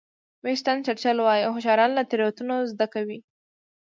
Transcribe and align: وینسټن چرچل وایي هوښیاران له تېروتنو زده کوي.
وینسټن 0.43 0.77
چرچل 0.87 1.17
وایي 1.21 1.43
هوښیاران 1.45 1.91
له 1.97 2.03
تېروتنو 2.09 2.55
زده 2.71 2.87
کوي. 2.93 3.19